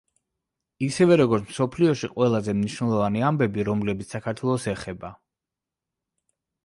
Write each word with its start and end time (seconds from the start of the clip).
ისევე 0.85 1.17
როგორც, 1.21 1.43
მსოფლიოში 1.51 2.09
ყველაზე 2.15 2.55
მნიშვნელოვანი 2.61 3.23
ამბები, 3.29 3.67
რომლებიც 3.71 4.17
საქართველოს 4.17 4.67
ეხება. 4.73 5.13